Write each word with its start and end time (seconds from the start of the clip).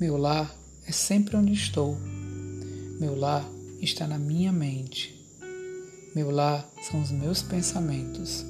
Meu 0.00 0.16
lar 0.16 0.56
é 0.86 0.92
sempre 0.92 1.36
onde 1.36 1.52
estou. 1.52 1.96
Meu 3.00 3.18
lar 3.18 3.44
está 3.80 4.06
na 4.06 4.16
minha 4.16 4.52
mente. 4.52 5.12
Meu 6.14 6.30
lar 6.30 6.70
são 6.88 7.02
os 7.02 7.10
meus 7.10 7.42
pensamentos. 7.42 8.46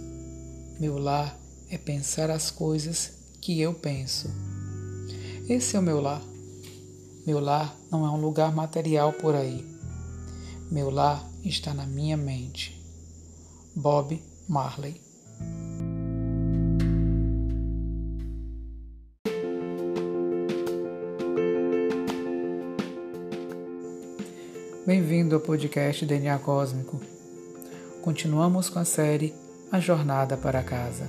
Meu 0.79 0.99
lar 0.99 1.39
é 1.71 1.79
pensar 1.79 2.31
as 2.31 2.51
coisas 2.51 3.13
que 3.41 3.59
eu 3.59 3.73
penso. 3.73 4.29
Esse 5.49 5.75
é 5.75 5.79
o 5.79 5.83
meu 5.83 6.03
lar. 6.03 6.23
Meu 7.27 7.41
lar 7.41 7.75
não 7.91 8.05
é 8.05 8.11
um 8.11 8.21
lugar 8.21 8.55
material 8.55 9.15
por 9.15 9.35
aí. 9.35 9.67
Meu 10.71 10.91
lar 10.91 11.27
está 11.43 11.73
na 11.73 11.87
minha 11.87 12.19
mente. 12.19 12.79
Bob 13.75 14.23
Marley 14.47 15.01
ao 25.39 25.41
podcast 25.41 26.05
DNA 26.05 26.37
Cósmico. 26.41 27.01
Continuamos 28.03 28.69
com 28.69 28.81
a 28.81 28.85
série 28.85 29.33
A 29.71 29.79
Jornada 29.79 30.37
para 30.37 30.65
Casa. 30.65 31.07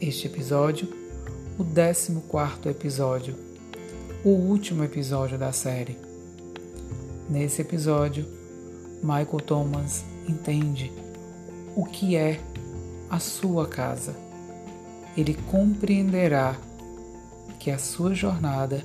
Este 0.00 0.26
episódio, 0.26 0.88
o 1.58 1.64
14 1.64 2.70
episódio, 2.70 3.36
o 4.24 4.30
último 4.30 4.82
episódio 4.82 5.36
da 5.36 5.52
série. 5.52 5.98
Nesse 7.28 7.60
episódio, 7.60 8.26
Michael 9.02 9.40
Thomas 9.44 10.04
entende 10.26 10.90
o 11.76 11.84
que 11.84 12.16
é 12.16 12.40
a 13.10 13.18
sua 13.18 13.68
casa. 13.68 14.16
Ele 15.14 15.34
compreenderá 15.50 16.56
que 17.60 17.70
a 17.70 17.76
sua 17.76 18.14
jornada 18.14 18.82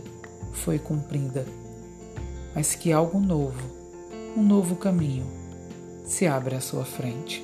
foi 0.51 0.77
cumprida, 0.77 1.45
mas 2.53 2.75
que 2.75 2.91
algo 2.91 3.21
novo 3.21 3.82
um 4.35 4.41
novo 4.41 4.75
caminho 4.75 5.25
se 6.05 6.25
abre 6.25 6.55
à 6.55 6.61
sua 6.61 6.83
frente. 6.83 7.43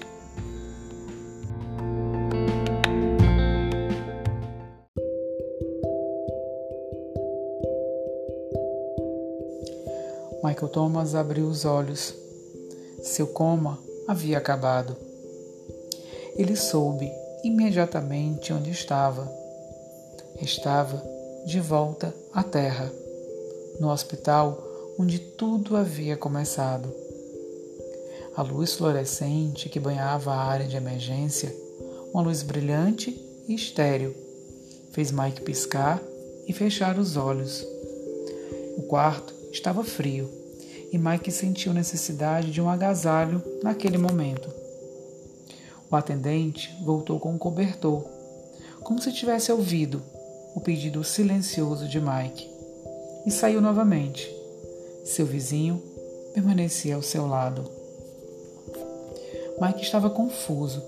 Michael 10.44 10.70
Thomas 10.72 11.16
abriu 11.16 11.46
os 11.46 11.64
olhos. 11.64 12.14
Seu 13.04 13.28
coma 13.28 13.78
havia 14.08 14.38
acabado. 14.38 14.96
Ele 16.36 16.56
soube 16.56 17.12
imediatamente 17.44 18.52
onde 18.52 18.72
estava. 18.72 19.32
Estava 20.42 21.04
de 21.46 21.60
volta 21.60 22.14
à 22.34 22.44
Terra, 22.44 22.92
no 23.80 23.90
hospital 23.90 24.69
onde 25.00 25.18
tudo 25.18 25.78
havia 25.78 26.18
começado. 26.18 26.94
A 28.36 28.42
luz 28.42 28.74
fluorescente 28.74 29.70
que 29.70 29.80
banhava 29.80 30.34
a 30.34 30.44
área 30.44 30.68
de 30.68 30.76
emergência, 30.76 31.56
uma 32.14 32.22
luz 32.22 32.44
brilhante 32.44 33.18
e 33.48 33.56
estéril, 33.56 34.14
fez 34.92 35.10
Mike 35.10 35.42
piscar 35.42 36.04
e 36.46 36.52
fechar 36.52 37.00
os 37.00 37.16
olhos. 37.16 37.66
O 38.76 38.82
quarto 38.90 39.34
estava 39.54 39.86
frio 39.86 40.30
e 40.92 40.98
Mike 40.98 41.32
sentiu 41.32 41.74
necessidade 41.74 42.52
de 42.52 42.62
um 42.62 42.68
agasalho 42.68 43.42
naquele 43.64 43.98
momento. 43.98 44.50
O 45.90 45.96
atendente 45.96 46.76
voltou 46.84 47.22
com 47.22 47.32
um 47.32 47.38
cobertor, 47.38 48.04
como 48.82 49.02
se 49.02 49.14
tivesse 49.14 49.50
ouvido 49.50 50.02
o 50.54 50.60
pedido 50.60 51.06
silencioso 51.06 51.88
de 51.88 52.02
Mike, 52.02 52.50
e 53.26 53.32
saiu 53.32 53.62
novamente. 53.62 54.39
Seu 55.10 55.26
vizinho 55.26 55.82
permanecia 56.36 56.94
ao 56.94 57.02
seu 57.02 57.26
lado. 57.26 57.64
Mike 59.60 59.82
estava 59.82 60.08
confuso. 60.08 60.84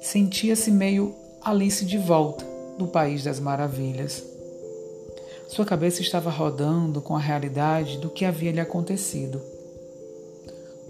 Sentia-se 0.00 0.70
meio 0.70 1.14
Alice 1.42 1.84
de 1.84 1.98
volta 1.98 2.42
do 2.78 2.88
País 2.88 3.22
das 3.22 3.38
Maravilhas. 3.38 4.24
Sua 5.46 5.66
cabeça 5.66 6.00
estava 6.00 6.30
rodando 6.30 7.02
com 7.02 7.14
a 7.14 7.20
realidade 7.20 7.98
do 7.98 8.08
que 8.08 8.24
havia 8.24 8.50
lhe 8.50 8.60
acontecido. 8.60 9.42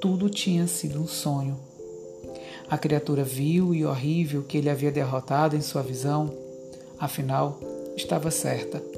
Tudo 0.00 0.30
tinha 0.30 0.68
sido 0.68 1.02
um 1.02 1.08
sonho. 1.08 1.58
A 2.70 2.78
criatura 2.78 3.24
vil 3.24 3.74
e 3.74 3.84
horrível 3.84 4.44
que 4.44 4.58
ele 4.58 4.70
havia 4.70 4.92
derrotado 4.92 5.56
em 5.56 5.60
sua 5.60 5.82
visão, 5.82 6.32
afinal, 7.00 7.58
estava 7.96 8.30
certa. 8.30 8.93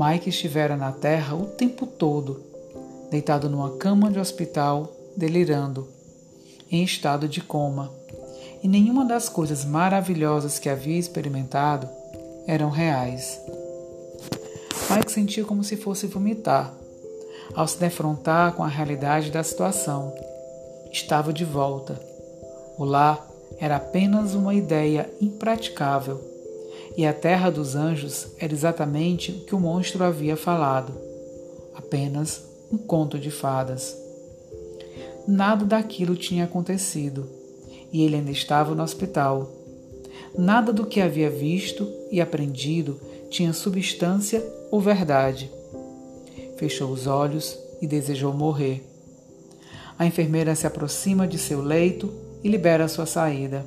Mike 0.00 0.28
estivera 0.28 0.76
na 0.76 0.92
terra 0.92 1.34
o 1.34 1.44
tempo 1.44 1.84
todo, 1.84 2.40
deitado 3.10 3.50
numa 3.50 3.78
cama 3.78 4.12
de 4.12 4.20
hospital, 4.20 4.92
delirando, 5.16 5.88
em 6.70 6.84
estado 6.84 7.26
de 7.26 7.40
coma, 7.40 7.90
e 8.62 8.68
nenhuma 8.68 9.04
das 9.04 9.28
coisas 9.28 9.64
maravilhosas 9.64 10.56
que 10.56 10.68
havia 10.68 10.96
experimentado 10.96 11.88
eram 12.46 12.70
reais. 12.70 13.40
Mike 14.88 15.10
sentia 15.10 15.44
como 15.44 15.64
se 15.64 15.76
fosse 15.76 16.06
vomitar, 16.06 16.72
ao 17.52 17.66
se 17.66 17.76
defrontar 17.76 18.52
com 18.52 18.62
a 18.62 18.68
realidade 18.68 19.32
da 19.32 19.42
situação. 19.42 20.14
Estava 20.92 21.32
de 21.32 21.44
volta. 21.44 22.00
O 22.78 22.84
lar 22.84 23.26
era 23.58 23.74
apenas 23.74 24.34
uma 24.34 24.54
ideia 24.54 25.10
impraticável 25.20 26.37
e 26.98 27.06
a 27.06 27.12
terra 27.12 27.48
dos 27.48 27.76
anjos 27.76 28.26
era 28.40 28.52
exatamente 28.52 29.30
o 29.30 29.44
que 29.44 29.54
o 29.54 29.60
monstro 29.60 30.02
havia 30.02 30.36
falado 30.36 30.92
apenas 31.72 32.44
um 32.72 32.76
conto 32.76 33.20
de 33.20 33.30
fadas. 33.30 33.96
Nada 35.24 35.64
daquilo 35.64 36.16
tinha 36.16 36.42
acontecido 36.42 37.30
e 37.92 38.02
ele 38.02 38.16
ainda 38.16 38.32
estava 38.32 38.74
no 38.74 38.82
hospital. 38.82 39.48
Nada 40.36 40.72
do 40.72 40.84
que 40.84 41.00
havia 41.00 41.30
visto 41.30 41.88
e 42.10 42.20
aprendido 42.20 43.00
tinha 43.30 43.52
substância 43.52 44.44
ou 44.68 44.80
verdade. 44.80 45.48
Fechou 46.56 46.90
os 46.90 47.06
olhos 47.06 47.56
e 47.80 47.86
desejou 47.86 48.34
morrer. 48.34 48.84
A 49.96 50.04
enfermeira 50.04 50.52
se 50.56 50.66
aproxima 50.66 51.28
de 51.28 51.38
seu 51.38 51.62
leito 51.62 52.12
e 52.42 52.48
libera 52.48 52.88
sua 52.88 53.06
saída. 53.06 53.64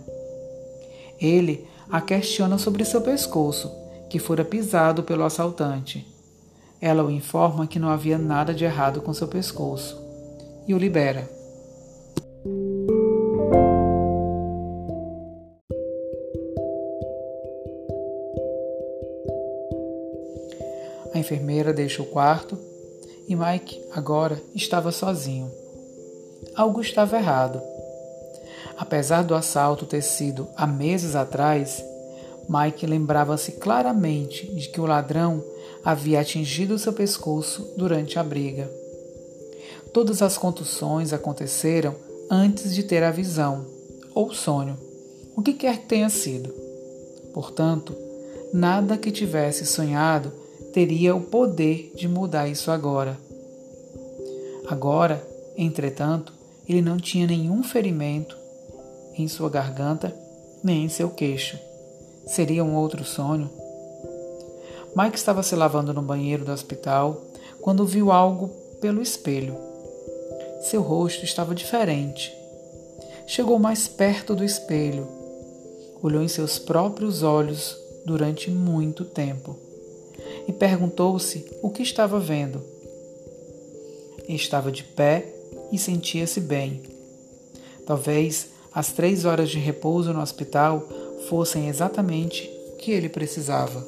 Ele 1.18 1.71
a 1.90 2.02
questiona 2.02 2.58
sobre 2.58 2.86
seu 2.86 3.02
pescoço, 3.02 3.72
que 4.10 4.20
fora 4.20 4.44
pisado 4.44 5.04
pelo 5.04 5.24
assaltante. 5.24 6.06
Ela 6.82 7.04
o 7.04 7.12
informa 7.12 7.68
que 7.68 7.80
não 7.80 7.90
havia 7.90 8.18
nada 8.18 8.54
de 8.54 8.66
errado 8.66 9.02
com 9.02 9.14
seu 9.14 9.28
pescoço 9.28 10.02
e 10.68 10.74
o 10.74 10.78
libera. 10.78 11.30
A 21.14 21.20
enfermeira 21.20 21.74
deixa 21.74 22.02
o 22.02 22.06
quarto 22.06 22.58
e 23.28 23.36
Mike 23.36 23.82
agora 23.94 24.42
estava 24.56 24.92
sozinho. 24.92 25.52
Algo 26.56 26.82
estava 26.82 27.18
errado. 27.18 27.62
Apesar 28.78 29.24
do 29.24 29.36
assalto 29.36 29.86
ter 29.86 30.02
sido 30.02 30.48
há 30.56 30.66
meses 30.66 31.16
atrás, 31.16 31.84
Mike 32.50 32.86
lembrava-se 32.86 33.54
claramente 33.54 34.48
de 34.54 34.70
que 34.70 34.82
o 34.82 34.86
ladrão 34.86 35.44
havia 35.84 36.20
atingido 36.20 36.78
seu 36.78 36.94
pescoço 36.94 37.74
durante 37.78 38.20
a 38.20 38.24
briga. 38.24 38.70
Todas 39.94 40.22
as 40.22 40.38
contusões 40.38 41.14
aconteceram 41.14 41.96
antes 42.30 42.74
de 42.74 42.84
ter 42.84 43.04
a 43.04 43.12
visão, 43.12 43.66
ou 44.14 44.34
sonho, 44.34 44.78
o 45.36 45.42
que 45.42 45.54
quer 45.54 45.80
que 45.80 45.88
tenha 45.88 46.10
sido. 46.10 46.54
Portanto, 47.34 47.96
nada 48.54 48.98
que 48.98 49.12
tivesse 49.12 49.66
sonhado 49.66 50.32
teria 50.74 51.16
o 51.16 51.22
poder 51.22 51.92
de 51.96 52.08
mudar 52.08 52.48
isso 52.48 52.72
agora. 52.72 53.18
Agora, 54.68 55.26
entretanto, 55.58 56.34
ele 56.68 56.82
não 56.82 56.98
tinha 56.98 57.28
nenhum 57.28 57.64
ferimento 57.64 58.41
em 59.18 59.28
sua 59.28 59.50
garganta 59.50 60.16
nem 60.64 60.86
em 60.86 60.90
seu 60.90 61.10
queixo. 61.10 61.58
Seria 62.26 62.64
um 62.64 62.76
outro 62.76 63.04
sonho? 63.04 63.50
Mike 64.96 65.18
estava 65.18 65.42
se 65.42 65.56
lavando 65.56 65.94
no 65.94 66.02
banheiro 66.02 66.46
do 66.46 66.52
hospital 66.52 67.22
quando 67.62 67.86
viu 67.86 68.12
algo 68.12 68.50
pelo 68.80 69.02
espelho. 69.02 69.56
Seu 70.62 70.82
rosto 70.82 71.24
estava 71.24 71.56
diferente. 71.56 72.32
Chegou 73.26 73.58
mais 73.58 73.88
perto 73.88 74.36
do 74.36 74.44
espelho. 74.44 75.08
Olhou 76.04 76.22
em 76.22 76.28
seus 76.28 76.60
próprios 76.60 77.24
olhos 77.24 77.78
durante 78.06 78.52
muito 78.52 79.06
tempo 79.06 79.56
e 80.48 80.52
perguntou-se 80.52 81.46
o 81.62 81.70
que 81.70 81.84
estava 81.84 82.20
vendo. 82.20 82.62
Estava 84.28 84.72
de 84.72 84.84
pé 84.84 85.34
e 85.72 85.78
sentia-se 85.78 86.40
bem. 86.40 86.82
Talvez 87.86 88.50
as 88.74 88.92
três 88.92 89.26
horas 89.26 89.50
de 89.50 89.60
repouso 89.60 90.14
no 90.14 90.22
hospital 90.22 90.88
fossem 91.28 91.68
exatamente 91.68 92.50
o 92.74 92.78
que 92.78 92.92
ele 92.92 93.10
precisava. 93.10 93.86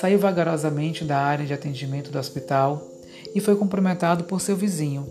Saiu 0.00 0.18
vagarosamente 0.18 1.04
da 1.04 1.18
área 1.18 1.44
de 1.44 1.52
atendimento 1.52 2.10
do 2.10 2.18
hospital 2.18 2.80
e 3.34 3.40
foi 3.40 3.56
cumprimentado 3.56 4.24
por 4.24 4.40
seu 4.40 4.56
vizinho, 4.56 5.06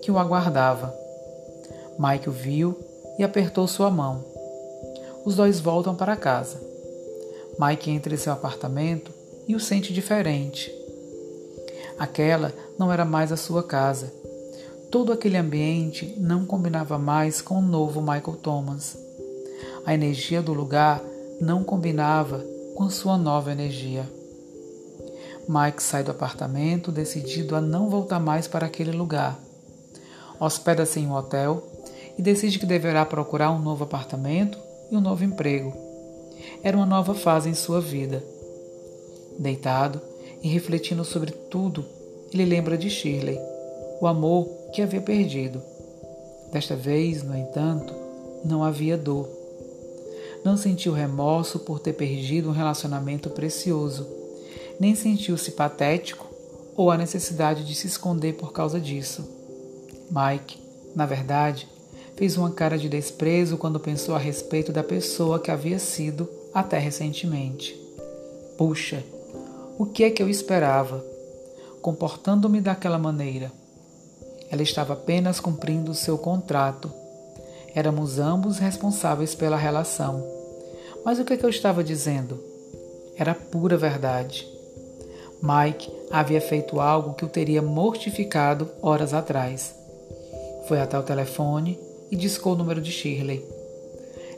que 0.00 0.10
o 0.10 0.18
aguardava. 0.18 0.94
Mike 1.98 2.28
o 2.28 2.32
viu 2.32 2.78
e 3.18 3.24
apertou 3.24 3.66
sua 3.66 3.90
mão. 3.90 4.24
Os 5.24 5.34
dois 5.34 5.58
voltam 5.58 5.94
para 5.94 6.16
casa. 6.16 6.60
Mike 7.58 7.90
entra 7.90 8.14
em 8.14 8.16
seu 8.16 8.32
apartamento 8.32 9.17
e 9.48 9.56
o 9.56 9.60
sente 9.60 9.92
diferente. 9.92 10.70
Aquela 11.98 12.54
não 12.78 12.92
era 12.92 13.04
mais 13.04 13.32
a 13.32 13.36
sua 13.36 13.62
casa. 13.62 14.12
Todo 14.90 15.12
aquele 15.12 15.36
ambiente 15.36 16.14
não 16.18 16.46
combinava 16.46 16.98
mais 16.98 17.40
com 17.40 17.58
o 17.58 17.62
novo 17.62 18.00
Michael 18.00 18.36
Thomas. 18.42 18.96
A 19.84 19.94
energia 19.94 20.40
do 20.40 20.52
lugar 20.52 21.02
não 21.40 21.64
combinava 21.64 22.44
com 22.76 22.88
sua 22.88 23.18
nova 23.18 23.50
energia. 23.50 24.08
Mike 25.48 25.82
sai 25.82 26.04
do 26.04 26.10
apartamento 26.10 26.92
decidido 26.92 27.56
a 27.56 27.60
não 27.60 27.88
voltar 27.88 28.20
mais 28.20 28.46
para 28.46 28.66
aquele 28.66 28.92
lugar. 28.92 29.38
Hospeda-se 30.38 31.00
em 31.00 31.06
um 31.06 31.14
hotel 31.14 31.66
e 32.16 32.22
decide 32.22 32.58
que 32.58 32.66
deverá 32.66 33.04
procurar 33.04 33.50
um 33.50 33.58
novo 33.58 33.84
apartamento 33.84 34.58
e 34.90 34.96
um 34.96 35.00
novo 35.00 35.24
emprego. 35.24 35.72
Era 36.62 36.76
uma 36.76 36.86
nova 36.86 37.14
fase 37.14 37.48
em 37.48 37.54
sua 37.54 37.80
vida. 37.80 38.22
Deitado 39.38 40.00
e 40.42 40.48
refletindo 40.48 41.04
sobre 41.04 41.30
tudo, 41.30 41.84
ele 42.32 42.44
lembra 42.44 42.76
de 42.76 42.90
Shirley, 42.90 43.38
o 44.00 44.06
amor 44.06 44.46
que 44.72 44.82
havia 44.82 45.00
perdido. 45.00 45.62
Desta 46.52 46.74
vez, 46.74 47.22
no 47.22 47.36
entanto, 47.36 47.94
não 48.44 48.64
havia 48.64 48.96
dor. 48.96 49.28
Não 50.44 50.56
sentiu 50.56 50.92
remorso 50.92 51.58
por 51.60 51.80
ter 51.80 51.92
perdido 51.92 52.48
um 52.48 52.52
relacionamento 52.52 53.30
precioso, 53.30 54.06
nem 54.78 54.94
sentiu-se 54.94 55.52
patético 55.52 56.26
ou 56.76 56.90
a 56.90 56.96
necessidade 56.96 57.64
de 57.64 57.74
se 57.74 57.86
esconder 57.86 58.34
por 58.34 58.52
causa 58.52 58.80
disso. 58.80 59.28
Mike, 60.10 60.58
na 60.94 61.04
verdade, 61.04 61.68
fez 62.16 62.36
uma 62.36 62.50
cara 62.50 62.78
de 62.78 62.88
desprezo 62.88 63.56
quando 63.56 63.80
pensou 63.80 64.14
a 64.14 64.18
respeito 64.18 64.72
da 64.72 64.82
pessoa 64.82 65.38
que 65.38 65.50
havia 65.50 65.78
sido 65.78 66.28
até 66.54 66.78
recentemente. 66.78 67.78
Puxa, 68.56 69.04
o 69.78 69.86
que 69.86 70.02
é 70.02 70.10
que 70.10 70.20
eu 70.20 70.28
esperava? 70.28 71.04
Comportando-me 71.80 72.60
daquela 72.60 72.98
maneira. 72.98 73.52
Ela 74.50 74.62
estava 74.62 74.94
apenas 74.94 75.38
cumprindo 75.38 75.94
seu 75.94 76.18
contrato. 76.18 76.92
Éramos 77.76 78.18
ambos 78.18 78.58
responsáveis 78.58 79.36
pela 79.36 79.56
relação. 79.56 80.26
Mas 81.04 81.20
o 81.20 81.24
que, 81.24 81.34
é 81.34 81.36
que 81.36 81.44
eu 81.44 81.48
estava 81.48 81.84
dizendo? 81.84 82.42
Era 83.16 83.36
pura 83.36 83.76
verdade. 83.76 84.48
Mike 85.40 85.88
havia 86.10 86.40
feito 86.40 86.80
algo 86.80 87.14
que 87.14 87.24
o 87.24 87.28
teria 87.28 87.62
mortificado 87.62 88.68
horas 88.82 89.14
atrás. 89.14 89.72
Foi 90.66 90.80
até 90.80 90.98
o 90.98 91.04
telefone 91.04 91.78
e 92.10 92.16
discou 92.16 92.54
o 92.54 92.56
número 92.56 92.80
de 92.80 92.90
Shirley. 92.90 93.44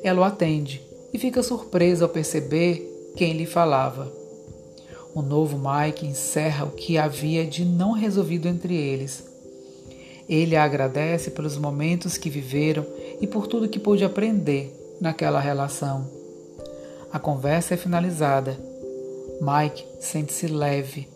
Ela 0.02 0.20
o 0.20 0.25
atende 0.25 0.82
e 1.14 1.19
fica 1.19 1.43
surpresa 1.43 2.04
ao 2.04 2.10
perceber 2.10 3.14
quem 3.16 3.32
lhe 3.32 3.46
falava. 3.46 4.19
O 5.14 5.22
novo 5.22 5.58
Mike 5.58 6.06
encerra 6.06 6.64
o 6.64 6.70
que 6.70 6.96
havia 6.96 7.44
de 7.44 7.64
não 7.64 7.92
resolvido 7.92 8.46
entre 8.46 8.74
eles. 8.74 9.24
Ele 10.28 10.54
a 10.54 10.62
agradece 10.62 11.32
pelos 11.32 11.56
momentos 11.56 12.16
que 12.16 12.30
viveram 12.30 12.86
e 13.20 13.26
por 13.26 13.48
tudo 13.48 13.68
que 13.68 13.80
pôde 13.80 14.04
aprender 14.04 14.72
naquela 15.00 15.40
relação. 15.40 16.08
A 17.12 17.18
conversa 17.18 17.74
é 17.74 17.76
finalizada. 17.76 18.56
Mike 19.40 19.84
sente-se 19.98 20.46
leve. 20.46 21.08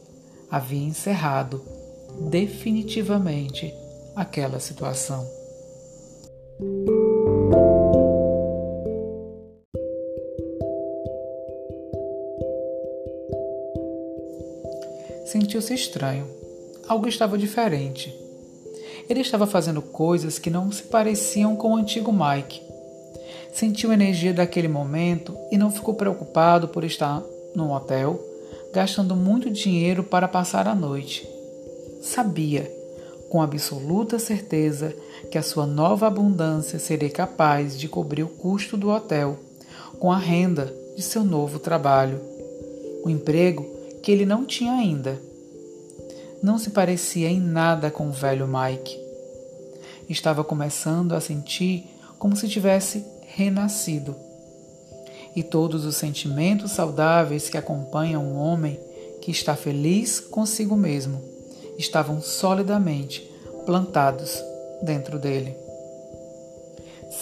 Havia 0.51 0.89
encerrado 0.89 1.63
definitivamente 2.29 3.73
aquela 4.17 4.59
situação. 4.59 5.25
Sentiu-se 15.25 15.75
estranho. 15.75 16.27
Algo 16.87 17.09
estava 17.09 17.39
diferente. 17.39 18.15
Ele 19.09 19.21
estava 19.21 19.47
fazendo 19.47 19.81
coisas 19.83 20.39
que 20.39 20.51
não 20.51 20.71
se 20.71 20.83
pareciam 20.85 21.57
com 21.57 21.73
o 21.73 21.77
antigo 21.77 22.13
Mike. 22.13 22.63
Sentiu 23.53 23.91
a 23.91 23.95
energia 23.95 24.33
daquele 24.33 24.69
momento 24.69 25.37
e 25.51 25.57
não 25.57 25.71
ficou 25.71 25.95
preocupado 25.95 26.69
por 26.69 26.85
estar 26.85 27.23
num 27.55 27.73
hotel, 27.73 28.21
gastando 28.73 29.15
muito 29.15 29.51
dinheiro 29.51 30.03
para 30.03 30.27
passar 30.29 30.67
a 30.67 30.75
noite. 30.75 31.29
Sabia, 32.03 32.71
com 33.31 33.41
absoluta 33.41 34.19
certeza, 34.19 34.95
que 35.31 35.39
a 35.39 35.43
sua 35.43 35.67
nova 35.67 36.07
abundância 36.07 36.79
seria 36.79 37.11
capaz 37.11 37.79
de 37.79 37.89
cobrir 37.89 38.23
o 38.23 38.29
custo 38.29 38.77
do 38.77 38.91
hotel 38.91 39.39
com 39.99 40.13
a 40.13 40.19
renda 40.19 40.73
de 40.97 41.03
seu 41.03 41.25
novo 41.25 41.59
trabalho. 41.59 42.21
O 43.05 43.11
emprego 43.11 43.67
que 44.05 44.13
ele 44.13 44.27
não 44.27 44.45
tinha 44.45 44.75
ainda. 44.75 45.19
Não 46.43 46.59
se 46.59 46.69
parecia 46.69 47.31
em 47.31 47.41
nada 47.41 47.91
com 47.91 48.07
o 48.07 48.13
velho 48.13 48.47
Mike. 48.47 49.01
Estava 50.11 50.45
começando 50.45 51.15
a 51.15 51.23
sentir 51.23 51.89
como 52.19 52.37
se 52.37 52.47
tivesse 52.47 53.03
renascido. 53.29 54.15
E 55.35 55.43
todos 55.43 55.87
os 55.87 55.97
sentimentos 55.97 56.73
saudáveis 56.73 57.49
que 57.49 57.57
acompanham 57.57 58.23
um 58.23 58.37
homem 58.37 58.79
que 59.23 59.31
está 59.31 59.57
feliz 59.57 60.21
consigo 60.21 60.77
mesmo 60.77 61.23
estavam 61.79 62.21
solidamente 62.21 63.23
plantados 63.65 64.39
dentro 64.83 65.19
dele. 65.19 65.57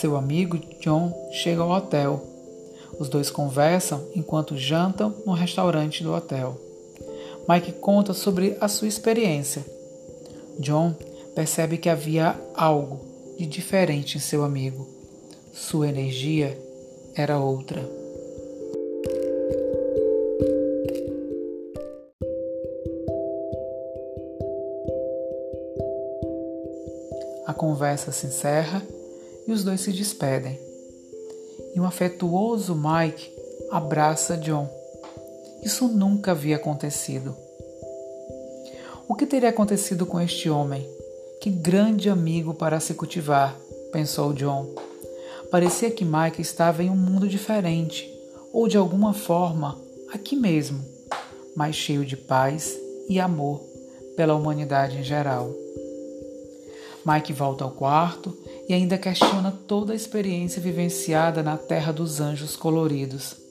Seu 0.00 0.17
amigo 0.17 0.58
John 0.81 1.31
chega 1.31 1.62
ao 1.62 1.70
hotel. 1.70 2.26
Os 2.99 3.08
dois 3.08 3.31
conversam 3.31 4.05
enquanto 4.17 4.58
jantam 4.58 5.14
no 5.25 5.32
restaurante 5.32 6.02
do 6.02 6.12
hotel. 6.12 6.71
Mike 7.49 7.72
conta 7.72 8.13
sobre 8.13 8.56
a 8.61 8.69
sua 8.69 8.89
experiência. 8.89 9.65
John 10.58 10.94
percebe 11.34 11.79
que 11.79 11.89
havia 11.89 12.39
algo 12.55 13.01
de 13.39 13.46
diferente 13.46 14.17
em 14.17 14.20
seu 14.20 14.44
amigo. 14.44 14.87
Sua 15.53 15.89
energia 15.89 16.56
era 17.15 17.39
outra. 17.39 17.82
A 27.46 27.53
conversa 27.53 28.13
se 28.13 28.27
encerra 28.27 28.82
e 29.46 29.53
os 29.53 29.65
dois 29.65 29.81
se 29.81 29.93
despedem. 29.93 30.58
E 31.75 31.81
um 31.81 31.84
afetuoso 31.84 32.75
Mike 32.75 33.31
abraça 33.70 34.37
John 34.37 34.81
isso 35.62 35.88
nunca 35.88 36.32
havia 36.32 36.56
acontecido. 36.56 37.36
O 39.08 39.14
que 39.14 39.26
teria 39.26 39.50
acontecido 39.50 40.06
com 40.06 40.20
este 40.20 40.48
homem? 40.48 40.88
Que 41.40 41.50
grande 41.50 42.08
amigo 42.08 42.54
para 42.54 42.81
se 42.81 42.94
cultivar, 42.94 43.56
pensou 43.92 44.32
John. 44.32 44.66
Parecia 45.50 45.90
que 45.90 46.04
Mike 46.04 46.40
estava 46.40 46.82
em 46.82 46.90
um 46.90 46.96
mundo 46.96 47.28
diferente, 47.28 48.08
ou 48.52 48.66
de 48.66 48.76
alguma 48.76 49.12
forma 49.12 49.81
aqui 50.12 50.34
mesmo, 50.34 50.82
mais 51.54 51.76
cheio 51.76 52.04
de 52.04 52.16
paz 52.16 52.76
e 53.08 53.20
amor 53.20 53.60
pela 54.16 54.34
humanidade 54.34 54.96
em 54.96 55.02
geral. 55.02 55.52
Mike 57.04 57.32
volta 57.32 57.64
ao 57.64 57.72
quarto 57.72 58.36
e 58.69 58.72
ainda 58.72 58.96
questiona 58.96 59.50
toda 59.66 59.92
a 59.92 59.96
experiência 59.96 60.62
vivenciada 60.62 61.42
na 61.42 61.56
Terra 61.56 61.92
dos 61.92 62.20
Anjos 62.20 62.56
Coloridos. 62.56 63.42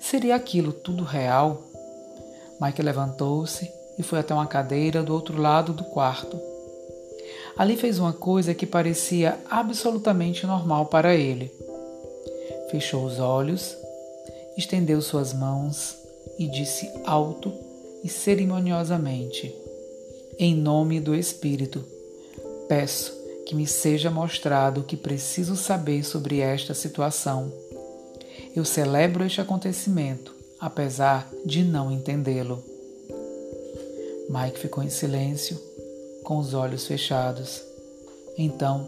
Seria 0.00 0.34
aquilo 0.34 0.72
tudo 0.72 1.04
real? 1.04 1.62
Mike 2.60 2.82
levantou-se 2.82 3.70
e 3.98 4.02
foi 4.02 4.18
até 4.18 4.34
uma 4.34 4.46
cadeira 4.46 5.02
do 5.02 5.12
outro 5.12 5.40
lado 5.40 5.72
do 5.72 5.84
quarto. 5.84 6.40
Ali 7.56 7.76
fez 7.76 7.98
uma 7.98 8.12
coisa 8.12 8.54
que 8.54 8.66
parecia 8.66 9.38
absolutamente 9.48 10.46
normal 10.46 10.86
para 10.86 11.14
ele. 11.14 11.52
Fechou 12.70 13.04
os 13.04 13.20
olhos, 13.20 13.76
estendeu 14.56 15.02
suas 15.02 15.34
mãos 15.34 15.96
e 16.38 16.46
disse 16.48 16.90
alto 17.04 17.52
e 18.02 18.08
cerimoniosamente: 18.08 19.54
Em 20.38 20.54
nome 20.54 20.98
do 20.98 21.14
Espírito, 21.14 21.84
peço 22.68 23.12
que 23.44 23.54
me 23.54 23.66
seja 23.66 24.10
mostrado 24.10 24.80
o 24.80 24.84
que 24.84 24.96
preciso 24.96 25.56
saber 25.56 26.04
sobre 26.04 26.40
esta 26.40 26.72
situação 26.72 27.52
eu 28.54 28.64
celebro 28.64 29.24
este 29.24 29.40
acontecimento, 29.40 30.34
apesar 30.58 31.28
de 31.44 31.64
não 31.64 31.90
entendê-lo. 31.90 32.62
Mike 34.28 34.58
ficou 34.58 34.82
em 34.82 34.90
silêncio, 34.90 35.60
com 36.24 36.38
os 36.38 36.54
olhos 36.54 36.86
fechados. 36.86 37.62
Então, 38.36 38.86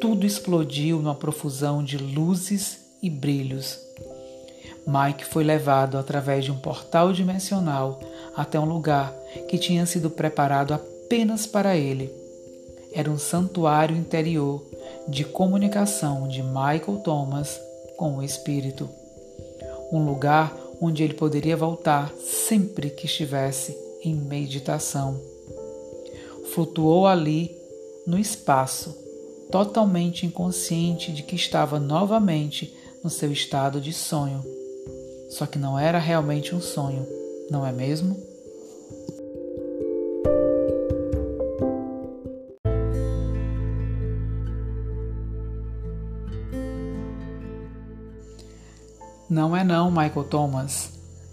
tudo 0.00 0.26
explodiu 0.26 0.98
numa 0.98 1.14
profusão 1.14 1.82
de 1.82 1.96
luzes 1.96 2.78
e 3.02 3.08
brilhos. 3.08 3.78
Mike 4.86 5.24
foi 5.24 5.44
levado 5.44 5.96
através 5.96 6.44
de 6.44 6.52
um 6.52 6.58
portal 6.58 7.12
dimensional 7.12 7.98
até 8.36 8.60
um 8.60 8.66
lugar 8.66 9.14
que 9.48 9.56
tinha 9.56 9.86
sido 9.86 10.10
preparado 10.10 10.74
apenas 10.74 11.46
para 11.46 11.76
ele. 11.76 12.12
Era 12.92 13.10
um 13.10 13.18
santuário 13.18 13.96
interior 13.96 14.62
de 15.08 15.24
comunicação 15.24 16.28
de 16.28 16.42
Michael 16.42 17.00
Thomas 17.02 17.58
com 17.96 18.16
o 18.16 18.22
espírito. 18.22 18.88
Um 19.92 20.04
lugar 20.04 20.54
onde 20.80 21.02
ele 21.02 21.14
poderia 21.14 21.56
voltar 21.56 22.12
sempre 22.18 22.90
que 22.90 23.06
estivesse 23.06 23.76
em 24.02 24.14
meditação. 24.14 25.20
Flutuou 26.52 27.06
ali 27.06 27.56
no 28.06 28.18
espaço, 28.18 28.94
totalmente 29.50 30.26
inconsciente 30.26 31.12
de 31.12 31.22
que 31.22 31.36
estava 31.36 31.78
novamente 31.78 32.74
no 33.02 33.10
seu 33.10 33.32
estado 33.32 33.80
de 33.80 33.92
sonho. 33.92 34.42
Só 35.30 35.46
que 35.46 35.58
não 35.58 35.78
era 35.78 35.98
realmente 35.98 36.54
um 36.54 36.60
sonho, 36.60 37.06
não 37.50 37.66
é 37.66 37.72
mesmo? 37.72 38.33
Não 49.34 49.56
é 49.56 49.64
não, 49.64 49.90
Michael 49.90 50.22
Thomas, 50.30 50.90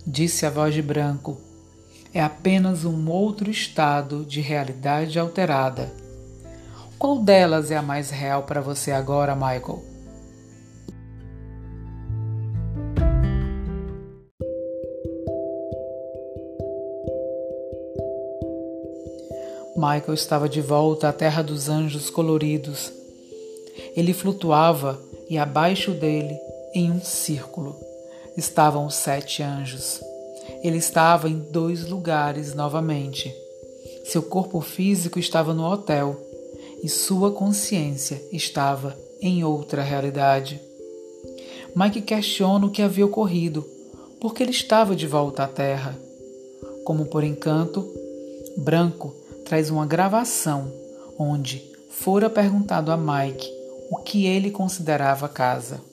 disse 0.07 0.43
a 0.43 0.49
voz 0.49 0.73
de 0.73 0.81
branco. 0.81 1.37
É 2.11 2.19
apenas 2.19 2.83
um 2.83 3.07
outro 3.07 3.51
estado 3.51 4.25
de 4.25 4.41
realidade 4.41 5.19
alterada. 5.19 5.93
Qual 6.97 7.19
delas 7.19 7.69
é 7.69 7.77
a 7.77 7.81
mais 7.83 8.09
real 8.09 8.41
para 8.41 8.59
você 8.59 8.91
agora, 8.91 9.35
Michael? 9.35 9.85
Michael 19.75 20.13
estava 20.15 20.49
de 20.49 20.59
volta 20.59 21.09
à 21.09 21.13
terra 21.13 21.43
dos 21.43 21.69
anjos 21.69 22.09
coloridos. 22.09 22.91
Ele 23.95 24.11
flutuava 24.11 24.99
e 25.29 25.37
abaixo 25.37 25.91
dele 25.91 26.35
em 26.73 26.89
um 26.91 26.99
círculo. 26.99 27.70
Estavam 28.41 28.87
os 28.87 28.95
sete 28.95 29.43
anjos. 29.43 30.01
Ele 30.63 30.77
estava 30.77 31.29
em 31.29 31.37
dois 31.37 31.87
lugares 31.87 32.55
novamente. 32.55 33.31
Seu 34.03 34.23
corpo 34.23 34.59
físico 34.61 35.19
estava 35.19 35.53
no 35.53 35.63
hotel 35.63 36.19
e 36.81 36.89
sua 36.89 37.31
consciência 37.31 38.19
estava 38.31 38.97
em 39.21 39.43
outra 39.43 39.83
realidade. 39.83 40.59
Mike 41.75 42.01
questiona 42.01 42.65
o 42.65 42.71
que 42.71 42.81
havia 42.81 43.05
ocorrido, 43.05 43.63
porque 44.19 44.41
ele 44.41 44.49
estava 44.49 44.95
de 44.95 45.05
volta 45.05 45.43
à 45.43 45.47
Terra. 45.47 45.95
Como 46.83 47.05
por 47.05 47.23
encanto, 47.23 47.87
Branco 48.57 49.13
traz 49.45 49.69
uma 49.69 49.85
gravação 49.85 50.73
onde 51.15 51.61
fora 51.91 52.27
perguntado 52.27 52.91
a 52.91 52.97
Mike 52.97 53.47
o 53.91 53.97
que 53.97 54.25
ele 54.25 54.49
considerava 54.49 55.29
casa. 55.29 55.90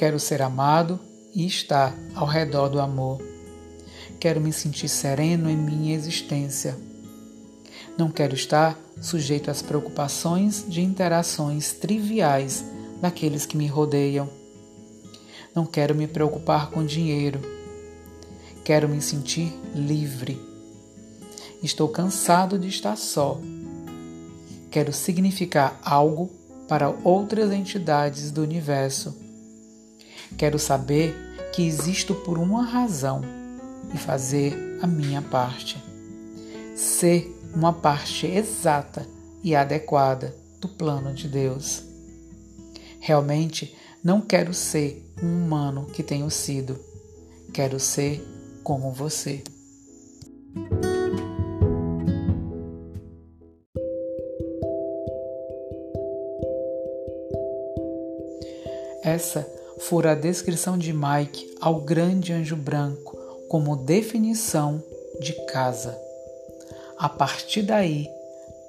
Quero 0.00 0.18
ser 0.18 0.40
amado 0.40 0.98
e 1.34 1.46
estar 1.46 1.94
ao 2.14 2.26
redor 2.26 2.68
do 2.68 2.80
amor. 2.80 3.20
Quero 4.18 4.40
me 4.40 4.50
sentir 4.50 4.88
sereno 4.88 5.50
em 5.50 5.56
minha 5.58 5.94
existência. 5.94 6.74
Não 7.98 8.10
quero 8.10 8.34
estar 8.34 8.80
sujeito 8.98 9.50
às 9.50 9.60
preocupações 9.60 10.64
de 10.66 10.80
interações 10.80 11.74
triviais 11.74 12.64
daqueles 12.98 13.44
que 13.44 13.58
me 13.58 13.66
rodeiam. 13.66 14.26
Não 15.54 15.66
quero 15.66 15.94
me 15.94 16.06
preocupar 16.06 16.70
com 16.70 16.82
dinheiro. 16.82 17.38
Quero 18.64 18.88
me 18.88 19.02
sentir 19.02 19.52
livre. 19.74 20.40
Estou 21.62 21.88
cansado 21.88 22.58
de 22.58 22.68
estar 22.68 22.96
só. 22.96 23.38
Quero 24.70 24.94
significar 24.94 25.78
algo 25.84 26.30
para 26.66 26.88
outras 27.04 27.52
entidades 27.52 28.30
do 28.30 28.40
universo 28.40 29.28
Quero 30.36 30.58
saber 30.58 31.14
que 31.52 31.66
existo 31.66 32.14
por 32.14 32.38
uma 32.38 32.62
razão 32.62 33.22
e 33.94 33.98
fazer 33.98 34.78
a 34.80 34.86
minha 34.86 35.20
parte. 35.20 35.82
Ser 36.74 37.36
uma 37.54 37.72
parte 37.72 38.26
exata 38.26 39.06
e 39.42 39.54
adequada 39.54 40.34
do 40.60 40.68
plano 40.68 41.12
de 41.12 41.28
Deus. 41.28 41.82
Realmente 43.00 43.76
não 44.02 44.20
quero 44.20 44.54
ser 44.54 45.04
um 45.22 45.44
humano 45.44 45.86
que 45.86 46.02
tenho 46.02 46.30
sido. 46.30 46.78
Quero 47.52 47.80
ser 47.80 48.22
como 48.62 48.92
você. 48.92 49.42
Essa 59.02 59.59
fora 59.80 60.12
a 60.12 60.14
descrição 60.14 60.76
de 60.76 60.92
Mike 60.92 61.56
ao 61.60 61.80
grande 61.80 62.32
anjo 62.32 62.56
branco 62.56 63.16
como 63.48 63.76
definição 63.76 64.82
de 65.20 65.32
casa. 65.46 65.98
A 66.98 67.08
partir 67.08 67.62
daí, 67.62 68.08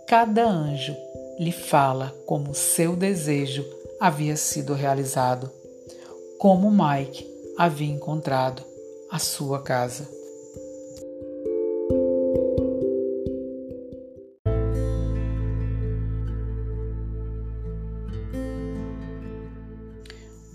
cada 0.08 0.48
anjo 0.48 0.96
lhe 1.40 1.52
fala 1.52 2.14
como 2.26 2.54
seu 2.54 2.96
desejo 2.96 3.66
havia 4.00 4.36
sido 4.36 4.74
realizado, 4.74 5.52
como 6.40 6.72
Mike 6.72 7.28
havia 7.58 7.92
encontrado 7.92 8.64
a 9.12 9.20
sua 9.20 9.62
casa. 9.62 10.21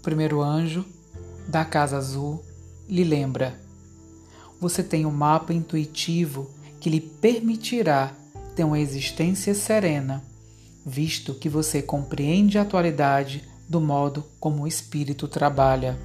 Primeiro 0.06 0.40
anjo 0.40 0.84
da 1.48 1.64
Casa 1.64 1.96
Azul 1.96 2.40
lhe 2.88 3.02
lembra: 3.02 3.60
você 4.60 4.80
tem 4.80 5.04
um 5.04 5.10
mapa 5.10 5.52
intuitivo 5.52 6.48
que 6.78 6.88
lhe 6.88 7.00
permitirá 7.00 8.12
ter 8.54 8.62
uma 8.62 8.78
existência 8.78 9.52
serena, 9.52 10.22
visto 10.86 11.34
que 11.34 11.48
você 11.48 11.82
compreende 11.82 12.56
a 12.56 12.62
atualidade 12.62 13.42
do 13.68 13.80
modo 13.80 14.25
como 14.38 14.62
o 14.62 14.66
espírito 14.68 15.26
trabalha. 15.26 15.98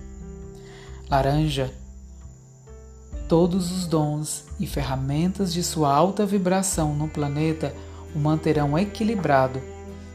Laranja, 1.07 1.71
todos 3.29 3.71
os 3.71 3.85
dons 3.85 4.45
e 4.59 4.65
ferramentas 4.65 5.53
de 5.53 5.61
sua 5.61 5.93
alta 5.93 6.25
vibração 6.25 6.95
no 6.95 7.07
planeta 7.07 7.71
o 8.15 8.19
manterão 8.19 8.79
equilibrado 8.79 9.61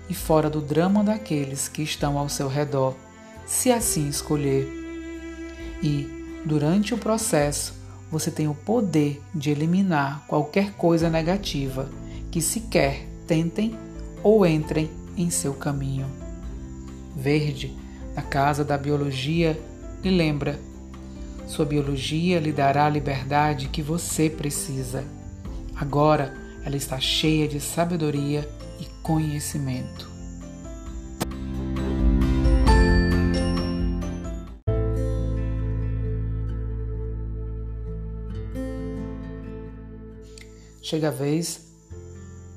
e 0.09 0.15
fora 0.15 0.51
do 0.51 0.61
drama 0.61 1.05
daqueles 1.05 1.69
que 1.69 1.83
estão 1.83 2.19
ao 2.19 2.29
seu 2.29 2.49
redor 2.49 3.06
se 3.47 3.71
assim 3.71 4.09
escolher. 4.09 4.69
E, 5.83 6.09
durante 6.45 6.93
o 6.93 6.99
processo, 6.99 7.75
você 8.11 8.31
tem 8.31 8.49
o 8.49 8.55
poder 8.55 9.23
de 9.35 9.51
eliminar 9.51 10.25
qualquer 10.27 10.73
coisa 10.73 11.09
negativa 11.09 11.89
que 12.31 12.43
sequer 12.43 13.07
tentem 13.27 13.75
ou 14.23 14.45
entrem 14.47 14.91
em 15.17 15.31
seu 15.31 15.55
caminho. 15.55 16.07
Verde, 17.15 17.75
na 18.15 18.23
casa 18.23 18.65
da 18.65 18.77
biologia, 18.77 19.59
lhe 20.03 20.11
lembra: 20.11 20.59
sua 21.47 21.65
biologia 21.65 22.41
lhe 22.41 22.53
dará 22.53 22.87
a 22.87 22.91
liberdade 22.91 23.69
que 23.69 23.81
você 23.83 24.29
precisa. 24.29 25.05
Agora 25.75 26.35
ela 26.65 26.77
está 26.77 26.99
cheia 26.99 27.47
de 27.47 27.61
sabedoria 27.61 28.49
e 28.81 28.85
conhecimento. 29.03 30.16
Chega 40.87 41.09
a 41.09 41.11
vez 41.11 41.67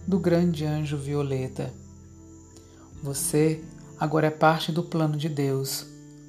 do 0.05 0.19
grande 0.19 0.63
anjo 0.63 0.95
violeta. 0.95 1.73
Você 3.01 3.63
agora 3.99 4.27
é 4.27 4.29
parte 4.29 4.71
do 4.71 4.83
plano 4.83 5.17
de 5.17 5.27
Deus, 5.27 5.87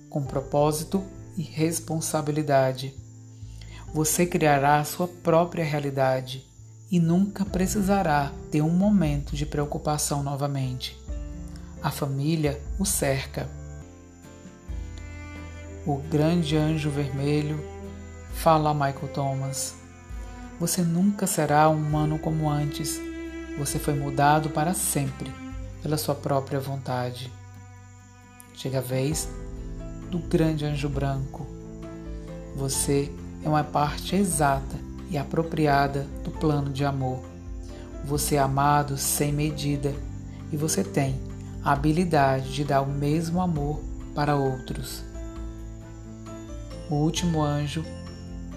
com 0.09 0.23
propósito 0.23 1.05
e 1.37 1.43
responsabilidade. 1.43 2.95
Você 3.93 4.25
criará 4.25 4.81
a 4.81 4.85
sua 4.85 5.07
própria 5.07 5.63
realidade 5.63 6.43
e 6.91 6.99
nunca 6.99 7.45
precisará 7.45 8.33
ter 8.51 8.63
um 8.63 8.71
momento 8.71 9.37
de 9.37 9.45
preocupação 9.45 10.23
novamente. 10.23 10.99
A 11.83 11.91
família 11.91 12.63
o 12.79 12.87
cerca. 12.87 13.47
O 15.87 15.97
grande 15.97 16.57
anjo 16.57 16.89
vermelho 16.89 17.61
fala 18.33 18.71
a 18.71 18.75
Michael 18.75 19.13
Thomas. 19.13 19.80
Você 20.61 20.83
nunca 20.83 21.27
será 21.27 21.71
um 21.71 21.77
humano 21.77 22.19
como 22.19 22.51
antes. 22.51 23.01
você 23.59 23.79
foi 23.79 23.95
mudado 23.95 24.51
para 24.51 24.75
sempre 24.75 25.33
pela 25.83 25.97
sua 25.97 26.15
própria 26.15 26.61
vontade. 26.61 27.33
Chega 28.55 28.79
a 28.79 28.83
vez 28.83 29.27
do 30.11 30.19
grande 30.19 30.67
anjo 30.67 30.87
branco. 30.87 31.47
Você 32.55 33.11
é 33.43 33.49
uma 33.49 33.65
parte 33.65 34.15
exata 34.15 34.77
e 35.11 35.17
apropriada 35.17 36.07
do 36.23 36.31
plano 36.31 36.71
de 36.71 36.85
amor. 36.85 37.25
Você 38.05 38.35
é 38.35 38.39
amado 38.39 38.99
sem 38.99 39.33
medida 39.33 39.95
e 40.53 40.59
você 40.59 40.85
tem 40.85 41.19
a 41.65 41.73
habilidade 41.73 42.53
de 42.53 42.65
dar 42.65 42.83
o 42.83 42.87
mesmo 42.87 43.41
amor 43.41 43.81
para 44.15 44.37
outros. 44.37 45.03
O 46.91 46.97
último 46.97 47.43
anjo, 47.43 47.83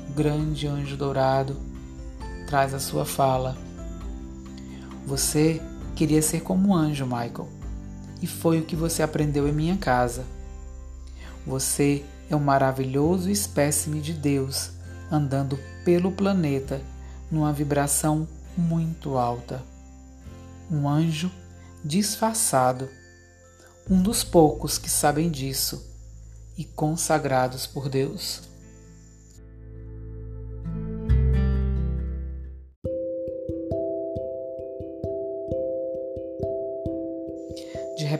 o 0.09 0.13
grande 0.13 0.67
anjo 0.67 0.97
dourado, 0.97 1.72
traz 2.53 2.71
a 2.71 2.79
sua 2.79 3.03
fala. 3.03 3.57
Você 5.07 5.59
queria 5.95 6.21
ser 6.21 6.41
como 6.41 6.69
um 6.69 6.75
anjo, 6.75 7.03
Michael, 7.03 7.49
e 8.21 8.27
foi 8.27 8.59
o 8.59 8.63
que 8.63 8.75
você 8.75 9.01
aprendeu 9.01 9.47
em 9.47 9.51
minha 9.51 9.75
casa. 9.75 10.23
Você 11.47 12.05
é 12.29 12.35
um 12.35 12.39
maravilhoso 12.39 13.27
espécime 13.27 13.99
de 13.99 14.13
Deus 14.13 14.69
andando 15.11 15.57
pelo 15.83 16.11
planeta 16.11 16.79
numa 17.31 17.51
vibração 17.51 18.27
muito 18.55 19.17
alta. 19.17 19.63
Um 20.69 20.87
anjo 20.87 21.31
disfarçado, 21.83 22.87
um 23.89 23.99
dos 23.99 24.23
poucos 24.23 24.77
que 24.77 24.91
sabem 24.91 25.31
disso 25.31 25.83
e 26.55 26.63
consagrados 26.63 27.65
por 27.65 27.89
Deus. 27.89 28.43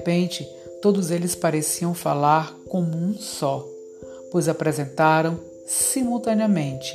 Repente, 0.04 0.46
todos 0.82 1.12
eles 1.12 1.34
pareciam 1.34 1.94
falar 1.94 2.54
como 2.68 2.98
um 2.98 3.14
só, 3.14 3.66
pois 4.34 4.50
apresentaram 4.50 5.40
simultaneamente 5.66 6.94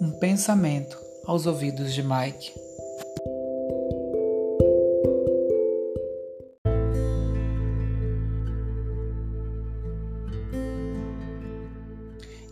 um 0.00 0.10
pensamento 0.10 0.98
aos 1.26 1.44
ouvidos 1.44 1.92
de 1.92 2.02
Mike. 2.02 2.54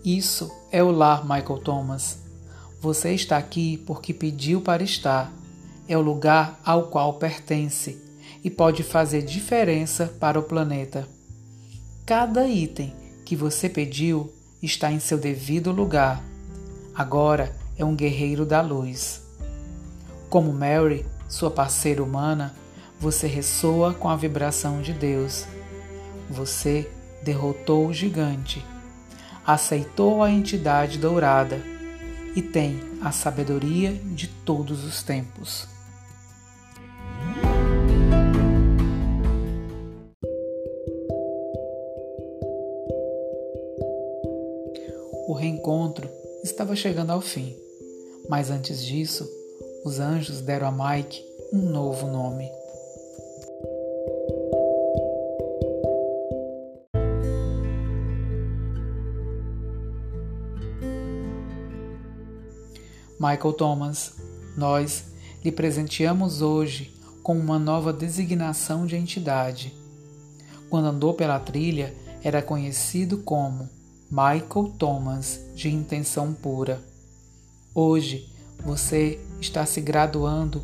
Isso 0.05 0.53
é 0.71 0.83
o 0.83 0.91
lar, 0.91 1.23
Michael 1.23 1.61
Thomas. 1.61 2.19
Você 2.79 3.15
está 3.15 3.39
aqui 3.39 3.79
porque 3.87 4.13
pediu 4.13 4.61
para 4.61 4.83
estar. 4.83 5.33
É 5.89 5.97
o 5.97 6.03
lugar 6.03 6.61
ao 6.63 6.89
qual 6.89 7.15
pertence 7.15 8.04
e 8.45 8.51
pode 8.51 8.83
fazer 8.83 9.23
diferença 9.23 10.15
para 10.21 10.39
o 10.39 10.43
planeta. 10.43 11.09
Cada 12.05 12.47
item 12.47 12.95
que 13.25 13.35
você 13.35 13.71
pediu 13.71 14.31
está 14.63 14.93
em 14.93 15.01
seu 15.01 15.17
devido 15.17 15.73
lugar. 15.73 16.23
Agora 16.95 17.57
é 17.79 17.85
um 17.85 17.97
guerreiro 17.97 18.45
da 18.45 18.61
luz. 18.61 19.23
Como 20.29 20.53
Mary, 20.53 21.07
sua 21.27 21.51
parceira 21.51 22.05
humana, 22.05 22.55
você 23.01 23.27
ressoa 23.27 23.95
com 23.95 24.11
a 24.11 24.17
vibração 24.17 24.83
de 24.83 24.93
Deus. 24.93 25.47
Você 26.29 26.91
derrotou 27.23 27.87
o 27.87 27.95
gigante, 27.95 28.65
aceitou 29.47 30.23
a 30.23 30.31
entidade 30.31 30.99
dourada 30.99 31.63
e 32.37 32.43
tem 32.43 32.79
a 33.01 33.11
sabedoria 33.11 33.93
de 33.93 34.29
todos 34.29 34.85
os 34.85 35.03
tempos. 35.03 35.74
O 45.65 45.67
reencontro 45.67 46.11
estava 46.43 46.77
chegando 46.77 47.11
ao 47.11 47.23
fim, 47.23 47.57
mas 48.29 48.51
antes 48.51 48.85
disso, 48.85 49.27
os 49.83 49.99
anjos 49.99 50.43
deram 50.43 50.69
a 50.69 50.71
Mike 50.71 51.25
um 51.55 51.71
novo 51.71 52.07
nome. 52.07 52.51
Michael 63.19 63.55
Thomas, 63.55 64.17
nós 64.59 65.07
lhe 65.43 65.51
presenteamos 65.51 66.43
hoje 66.43 66.95
com 67.23 67.39
uma 67.39 67.59
nova 67.59 67.91
designação 67.91 68.85
de 68.85 68.97
entidade. 68.97 69.73
Quando 70.69 70.89
andou 70.89 71.15
pela 71.15 71.41
trilha, 71.41 71.95
era 72.23 72.43
conhecido 72.43 73.17
como 73.19 73.67
Michael 74.17 74.73
Thomas, 74.79 75.41
de 75.57 75.69
intenção 75.69 76.33
pura. 76.33 76.81
Hoje 77.75 78.33
você 78.65 79.19
está 79.41 79.67
se 79.67 79.81
graduando 79.81 80.63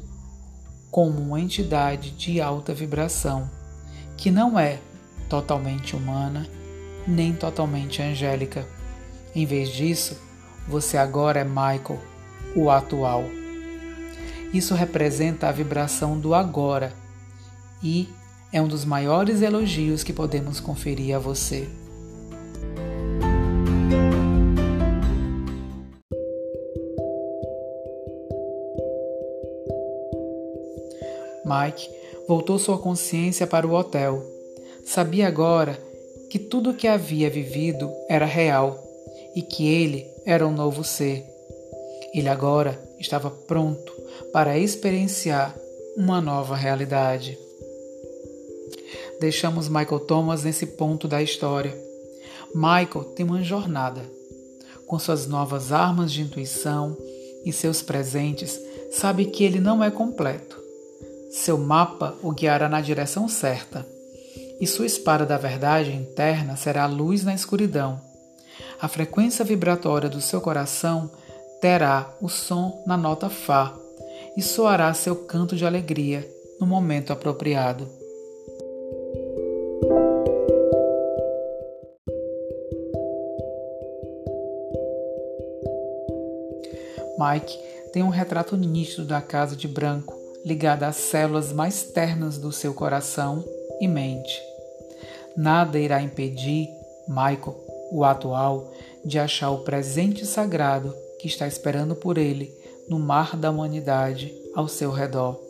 como 0.89 1.21
uma 1.21 1.41
entidade 1.41 2.13
de 2.13 2.41
alta 2.41 2.73
vibração, 2.73 3.51
que 4.17 4.31
não 4.31 4.57
é 4.57 4.79
totalmente 5.29 5.97
humana 5.97 6.47
nem 7.09 7.33
totalmente 7.33 8.01
angélica. 8.01 8.65
Em 9.35 9.45
vez 9.45 9.71
disso, 9.71 10.17
você 10.69 10.97
agora 10.97 11.41
é 11.41 11.45
Michael, 11.45 11.99
o 12.55 12.71
atual. 12.71 13.25
Isso 14.55 14.77
representa 14.77 15.49
a 15.49 15.53
vibração 15.53 16.21
do 16.21 16.37
agora 16.37 16.93
e 17.83 18.09
é 18.53 18.63
um 18.63 18.69
dos 18.69 18.85
maiores 18.85 19.43
elogios 19.43 20.05
que 20.05 20.13
podemos 20.13 20.61
conferir 20.61 21.17
a 21.17 21.19
você. 21.19 21.69
Mike 31.61 31.88
voltou 32.27 32.59
sua 32.59 32.79
consciência 32.79 33.46
para 33.46 33.66
o 33.66 33.75
hotel. 33.75 34.25
Sabia 34.85 35.27
agora 35.27 35.79
que 36.31 36.38
tudo 36.38 36.70
o 36.70 36.75
que 36.75 36.87
havia 36.87 37.29
vivido 37.29 37.90
era 38.09 38.25
real 38.25 38.83
e 39.35 39.42
que 39.42 39.66
ele 39.68 40.07
era 40.25 40.46
um 40.46 40.53
novo 40.53 40.85
ser. 40.85 41.25
Ele 42.14 42.29
agora 42.29 42.81
estava 42.99 43.31
pronto 43.31 43.92
para 44.33 44.59
experienciar 44.59 45.57
uma 45.96 46.20
nova 46.20 46.57
realidade. 46.57 47.38
Deixamos 49.20 49.68
Michael 49.68 50.01
Thomas 50.01 50.44
nesse 50.44 50.66
ponto 50.66 51.07
da 51.07 51.23
história. 51.23 51.77
Michael 52.55 53.05
tem 53.14 53.27
uma 53.27 53.42
jornada. 53.42 54.03
Com 54.87 54.99
suas 54.99 55.27
novas 55.27 55.70
armas 55.70 56.12
de 56.12 56.23
intuição 56.23 56.96
e 57.44 57.53
seus 57.53 57.81
presentes, 57.81 58.59
sabe 58.90 59.27
que 59.27 59.44
ele 59.44 59.61
não 59.61 59.85
é 59.85 59.90
completo 59.90 60.61
seu 61.31 61.57
mapa 61.57 62.16
o 62.23 62.33
guiará 62.33 62.69
na 62.69 62.81
direção 62.81 63.29
certa, 63.29 63.87
e 64.61 64.66
sua 64.66 64.85
espada 64.85 65.25
da 65.25 65.38
verdade 65.38 65.93
interna 65.93 66.57
será 66.57 66.83
a 66.83 66.88
luz 66.88 67.25
na 67.25 67.33
escuridão. 67.33 68.01
A 68.81 68.88
frequência 68.88 69.45
vibratória 69.45 70.09
do 70.09 70.21
seu 70.21 70.40
coração 70.40 71.11
terá 71.61 72.12
o 72.21 72.29
som 72.29 72.83
na 72.85 72.97
nota 72.97 73.31
Fá 73.31 73.75
e 74.37 74.43
soará 74.43 74.93
seu 74.93 75.14
canto 75.14 75.55
de 75.55 75.64
alegria 75.64 76.29
no 76.61 76.66
momento 76.66 77.12
apropriado. 77.12 77.88
Mike 87.19 87.59
tem 87.93 88.03
um 88.03 88.09
retrato 88.09 88.57
nítido 88.57 89.05
da 89.05 89.21
casa 89.21 89.55
de 89.55 89.69
branco 89.69 90.19
ligada 90.44 90.87
às 90.87 90.96
células 90.96 91.53
mais 91.53 91.83
ternas 91.83 92.38
do 92.38 92.53
seu 92.53 92.72
coração 92.74 93.44
e 93.81 93.87
mente. 93.87 94.40
Nada 95.37 95.79
irá 95.79 96.03
impedir 96.03 96.68
Michael, 97.09 97.57
o 97.90 98.05
atual, 98.05 98.72
de 99.05 99.18
achar 99.18 99.50
o 99.50 99.64
presente 99.64 100.26
sagrado 100.26 100.94
que 101.18 101.26
está 101.26 101.46
esperando 101.46 101.94
por 101.94 102.18
ele 102.18 102.53
no 102.88 102.98
mar 102.98 103.37
da 103.37 103.50
humanidade 103.50 104.33
ao 104.55 104.68
seu 104.68 104.90
redor. 104.90 105.40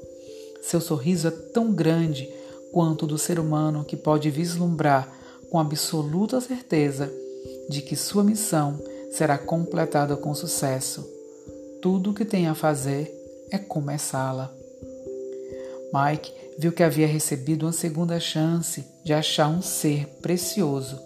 Seu 0.63 0.81
sorriso 0.81 1.29
é 1.29 1.31
tão 1.31 1.73
grande 1.73 2.29
quanto 2.73 3.05
o 3.05 3.09
do 3.09 3.19
ser 3.19 3.41
humano 3.41 3.85
que 3.85 3.97
pode 3.97 4.31
vislumbrar 4.31 5.11
com 5.51 5.59
absoluta 5.59 6.41
certeza 6.41 7.13
de 7.69 7.83
que 7.83 7.97
sua 7.97 8.23
missão 8.23 8.79
será 9.11 9.37
completada 9.37 10.17
com 10.17 10.35
sucesso. 10.35 11.09
Tudo 11.83 12.11
o 12.11 12.15
que 12.15 12.25
tem 12.25 12.47
a 12.47 12.55
fazer 12.55 13.13
é 13.51 13.59
começá-la. 13.59 14.60
Mike 15.93 16.33
viu 16.59 16.73
que 16.73 16.83
havia 16.83 17.07
recebido 17.07 17.67
uma 17.67 17.73
segunda 17.73 18.21
chance 18.21 18.85
de 19.03 19.13
achar 19.13 19.49
um 19.49 19.61
ser 19.61 20.07
precioso, 20.21 21.01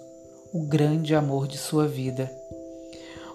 o 0.52 0.66
grande 0.66 1.14
amor 1.14 1.46
de 1.48 1.56
sua 1.56 1.86
vida. 1.86 2.30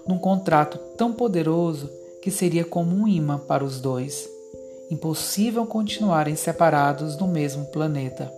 Num 0.06 0.18
contrato 0.18 0.78
tão 0.96 1.12
poderoso 1.12 1.90
que 2.22 2.30
seria 2.30 2.64
como 2.64 2.94
um 2.94 3.08
imã 3.08 3.38
para 3.38 3.64
os 3.64 3.80
dois. 3.80 4.28
Impossível 4.90 5.66
continuarem 5.66 6.36
separados 6.36 7.16
no 7.16 7.26
mesmo 7.26 7.66
planeta. 7.66 8.32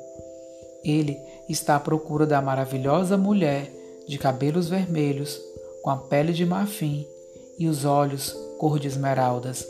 Ele 0.85 1.19
está 1.49 1.77
à 1.77 1.81
procura 1.81 2.27
da 2.27 2.41
maravilhosa 2.41 3.17
mulher 3.17 3.71
de 4.07 4.19
cabelos 4.19 4.69
vermelhos, 4.69 5.41
com 5.83 5.91
a 5.91 5.97
pele 5.97 6.33
de 6.33 6.45
marfim 6.45 7.07
e 7.59 7.69
os 7.69 7.85
olhos 7.85 8.37
cor 8.59 8.79
de 8.79 8.89
esmeraldas. 8.89 9.67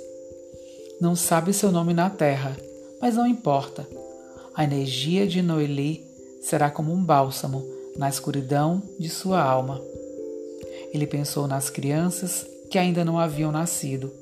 Não 1.01 1.17
sabe 1.17 1.53
seu 1.53 1.71
nome 1.71 1.93
na 1.93 2.09
terra, 2.09 2.57
mas 3.03 3.17
não 3.17 3.27
importa. 3.27 3.87
A 4.55 4.63
energia 4.63 5.27
de 5.27 5.43
Noeli 5.43 6.07
será 6.41 6.71
como 6.71 6.93
um 6.93 7.03
bálsamo 7.03 7.67
na 7.97 8.09
escuridão 8.09 8.81
de 8.99 9.09
sua 9.09 9.43
alma. 9.43 9.83
Ele 10.95 11.07
pensou 11.07 11.49
nas 11.49 11.69
crianças 11.69 12.47
que 12.71 12.79
ainda 12.79 13.05
não 13.05 13.19
haviam 13.19 13.51
nascido, 13.51 14.13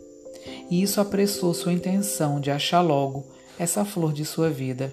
e 0.70 0.82
isso 0.82 1.00
apressou 1.00 1.52
sua 1.52 1.74
intenção 1.74 2.40
de 2.40 2.50
achar 2.50 2.80
logo 2.80 3.26
essa 3.58 3.84
flor 3.84 4.14
de 4.14 4.24
sua 4.24 4.48
vida. 4.48 4.92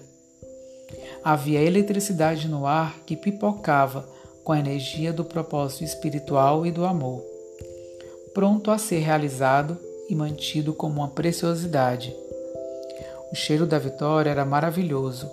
Havia 1.24 1.62
eletricidade 1.62 2.46
no 2.46 2.66
ar 2.66 3.00
que 3.06 3.16
pipocava 3.16 4.06
com 4.44 4.52
a 4.52 4.58
energia 4.58 5.12
do 5.12 5.24
propósito 5.24 5.84
espiritual 5.84 6.66
e 6.66 6.70
do 6.70 6.84
amor, 6.84 7.22
pronto 8.34 8.70
a 8.70 8.78
ser 8.78 8.98
realizado 8.98 9.78
e 10.08 10.14
mantido 10.14 10.72
como 10.72 11.00
uma 11.00 11.08
preciosidade. 11.08 12.14
O 13.30 13.36
cheiro 13.36 13.66
da 13.66 13.78
vitória 13.78 14.30
era 14.30 14.44
maravilhoso. 14.44 15.30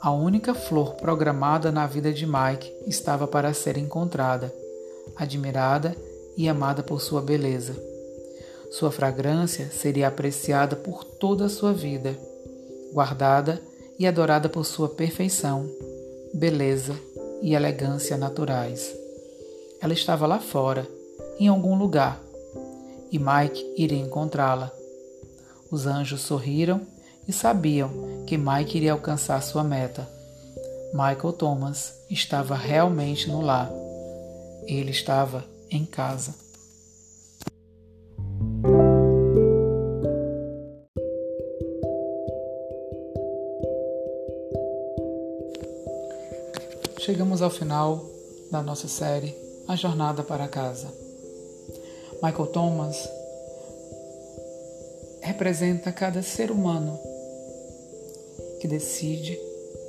A 0.00 0.10
única 0.10 0.54
flor 0.54 0.94
programada 0.94 1.70
na 1.70 1.86
vida 1.86 2.12
de 2.12 2.26
Mike 2.26 2.72
estava 2.86 3.26
para 3.26 3.52
ser 3.54 3.76
encontrada, 3.76 4.52
admirada 5.14 5.94
e 6.36 6.48
amada 6.48 6.82
por 6.82 7.00
sua 7.00 7.20
beleza. 7.20 7.76
Sua 8.70 8.90
fragrância 8.90 9.70
seria 9.70 10.08
apreciada 10.08 10.74
por 10.74 11.04
toda 11.04 11.44
a 11.44 11.48
sua 11.48 11.72
vida, 11.72 12.16
guardada 12.92 13.60
e 13.98 14.06
adorada 14.06 14.48
por 14.48 14.64
sua 14.64 14.88
perfeição, 14.88 15.68
beleza 16.32 16.94
e 17.42 17.54
elegância 17.54 18.16
naturais. 18.16 18.90
Ela 19.80 19.92
estava 19.92 20.26
lá 20.26 20.38
fora, 20.38 20.86
em 21.38 21.48
algum 21.48 21.76
lugar, 21.76 22.20
e 23.10 23.18
Mike 23.18 23.74
iria 23.76 23.98
encontrá-la. 23.98 24.72
Os 25.70 25.86
anjos 25.86 26.22
sorriram 26.22 26.80
e 27.30 27.32
sabiam 27.32 28.24
que 28.26 28.36
Mike 28.36 28.76
iria 28.76 28.90
alcançar 28.90 29.40
sua 29.40 29.62
meta. 29.62 30.08
Michael 30.92 31.32
Thomas 31.34 31.94
estava 32.10 32.56
realmente 32.56 33.28
no 33.28 33.40
lar. 33.40 33.70
Ele 34.66 34.90
estava 34.90 35.44
em 35.70 35.84
casa. 35.86 36.34
Chegamos 46.98 47.42
ao 47.42 47.50
final 47.50 48.04
da 48.50 48.60
nossa 48.60 48.88
série 48.88 49.36
A 49.68 49.76
Jornada 49.76 50.24
para 50.24 50.48
Casa. 50.48 50.88
Michael 52.20 52.48
Thomas 52.48 53.08
representa 55.22 55.92
cada 55.92 56.22
ser 56.22 56.50
humano 56.50 56.98
que 58.60 58.68
decide 58.68 59.38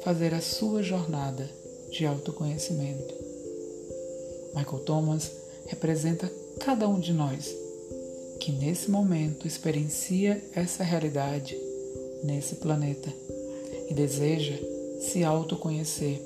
fazer 0.04 0.34
a 0.34 0.42
sua 0.42 0.82
jornada 0.82 1.50
de 1.92 2.06
autoconhecimento. 2.06 3.14
Michael 4.56 4.84
Thomas 4.84 5.32
representa 5.68 6.32
cada 6.60 6.88
um 6.88 7.00
de 7.00 7.14
nós 7.14 7.56
que 8.40 8.52
nesse 8.52 8.90
momento 8.90 9.46
experiencia 9.46 10.42
essa 10.56 10.84
realidade 10.84 11.56
nesse 12.24 12.56
planeta 12.56 13.14
e 13.90 13.94
deseja 13.94 14.58
se 15.00 15.24
autoconhecer 15.24 16.20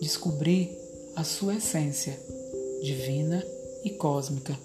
descobrir 0.00 0.76
a 1.14 1.24
sua 1.24 1.56
essência 1.56 2.18
divina 2.82 3.44
e 3.84 3.90
cósmica. 3.90 4.56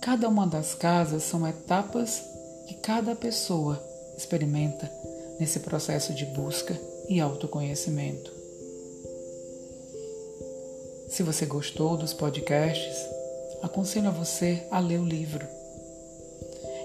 Cada 0.00 0.28
uma 0.28 0.46
das 0.46 0.74
casas 0.74 1.24
são 1.24 1.46
etapas 1.46 2.22
que 2.66 2.74
cada 2.74 3.14
pessoa 3.14 3.82
experimenta 4.16 4.90
nesse 5.38 5.60
processo 5.60 6.12
de 6.14 6.24
busca 6.26 6.78
e 7.08 7.20
autoconhecimento. 7.20 8.32
Se 11.08 11.22
você 11.22 11.46
gostou 11.46 11.96
dos 11.96 12.12
podcasts, 12.12 12.96
aconselho 13.62 14.08
a 14.08 14.12
você 14.12 14.62
a 14.70 14.78
ler 14.78 15.00
o 15.00 15.04
livro. 15.04 15.46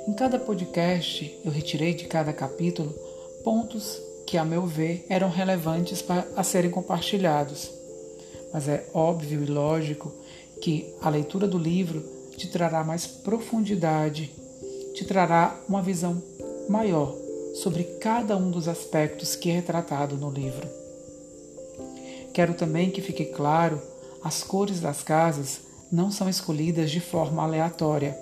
Em 0.08 0.14
cada 0.14 0.40
podcast, 0.40 1.40
eu 1.44 1.52
retirei 1.52 1.94
de 1.94 2.06
cada 2.06 2.32
capítulo 2.32 2.94
pontos 3.44 4.02
que, 4.26 4.38
a 4.38 4.46
meu 4.46 4.66
ver, 4.66 5.06
eram 5.10 5.30
relevantes 5.30 6.02
para, 6.02 6.28
a 6.36 6.44
serem 6.44 6.72
compartilhados. 6.72 7.70
Mas 8.54 8.68
é 8.68 8.86
óbvio 8.94 9.44
e 9.44 9.46
lógico 9.46 10.12
que 10.62 10.94
a 11.02 11.10
leitura 11.10 11.48
do 11.48 11.58
livro 11.58 12.02
te 12.38 12.48
trará 12.48 12.84
mais 12.84 13.06
profundidade, 13.06 14.32
te 14.94 15.06
trará 15.06 15.60
uma 15.68 15.82
visão 15.82 16.22
maior 16.70 17.23
sobre 17.54 17.84
cada 18.00 18.36
um 18.36 18.50
dos 18.50 18.68
aspectos 18.68 19.36
que 19.36 19.50
é 19.50 19.54
retratado 19.54 20.18
no 20.18 20.30
livro. 20.30 20.68
Quero 22.34 22.56
também 22.56 22.90
que 22.90 23.02
fique 23.02 23.26
claro: 23.26 23.80
as 24.24 24.44
cores 24.44 24.80
das 24.80 25.04
casas 25.04 25.62
não 25.92 26.12
são 26.12 26.28
escolhidas 26.28 26.90
de 26.90 27.00
forma 27.00 27.44
aleatória. 27.44 28.18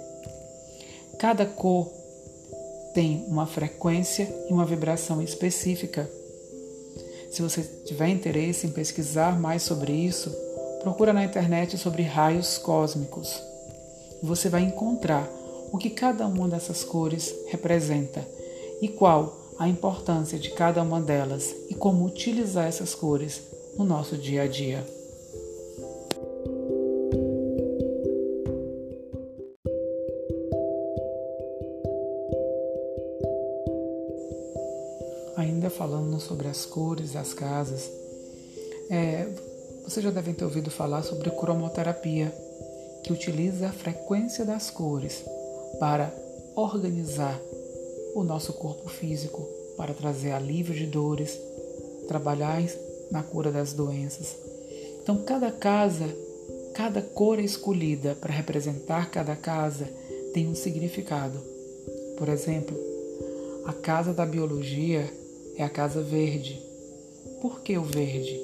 Cada 1.17 1.45
cor 1.45 1.87
tem 2.93 3.23
uma 3.27 3.47
frequência 3.47 4.27
e 4.49 4.53
uma 4.53 4.65
vibração 4.65 5.21
específica. 5.21 6.09
Se 7.31 7.41
você 7.41 7.63
tiver 7.85 8.09
interesse 8.09 8.67
em 8.67 8.71
pesquisar 8.71 9.39
mais 9.39 9.61
sobre 9.61 9.93
isso, 9.93 10.29
procura 10.81 11.13
na 11.13 11.23
internet 11.23 11.77
sobre 11.77 12.03
raios 12.03 12.57
cósmicos. 12.57 13.41
Você 14.21 14.49
vai 14.49 14.63
encontrar 14.63 15.29
o 15.71 15.77
que 15.77 15.89
cada 15.89 16.27
uma 16.27 16.49
dessas 16.49 16.83
cores 16.83 17.33
representa 17.47 18.27
e 18.81 18.87
qual 18.87 19.37
a 19.59 19.67
importância 19.69 20.39
de 20.39 20.49
cada 20.51 20.81
uma 20.81 20.99
delas 20.99 21.53
e 21.69 21.75
como 21.75 22.05
utilizar 22.05 22.67
essas 22.67 22.95
cores 22.95 23.41
no 23.77 23.85
nosso 23.85 24.17
dia 24.17 24.43
a 24.43 24.47
dia. 24.47 24.85
ainda 35.61 35.69
falando 35.69 36.19
sobre 36.19 36.47
as 36.47 36.65
cores 36.65 37.13
das 37.13 37.35
casas, 37.35 37.87
é, 38.89 39.27
vocês 39.83 40.03
já 40.03 40.09
devem 40.09 40.33
ter 40.33 40.43
ouvido 40.43 40.71
falar 40.71 41.03
sobre 41.03 41.29
cromoterapia, 41.29 42.33
que 43.03 43.13
utiliza 43.13 43.67
a 43.67 43.71
frequência 43.71 44.43
das 44.43 44.71
cores 44.71 45.23
para 45.79 46.11
organizar 46.55 47.39
o 48.15 48.23
nosso 48.23 48.53
corpo 48.53 48.89
físico, 48.89 49.47
para 49.77 49.93
trazer 49.93 50.31
alívio 50.31 50.75
de 50.75 50.85
dores, 50.85 51.39
trabalhar 52.07 52.61
na 53.09 53.23
cura 53.23 53.51
das 53.51 53.73
doenças. 53.73 54.35
Então, 55.01 55.23
cada 55.23 55.51
casa, 55.51 56.07
cada 56.73 57.01
cor 57.01 57.39
escolhida 57.39 58.15
para 58.15 58.33
representar 58.33 59.09
cada 59.09 59.35
casa 59.35 59.89
tem 60.33 60.47
um 60.47 60.55
significado. 60.55 61.39
Por 62.17 62.29
exemplo, 62.29 62.77
a 63.65 63.73
casa 63.73 64.13
da 64.13 64.25
biologia 64.25 65.11
é 65.57 65.63
a 65.63 65.69
casa 65.69 66.01
verde. 66.01 66.61
Por 67.41 67.61
que 67.61 67.77
o 67.77 67.83
verde? 67.83 68.39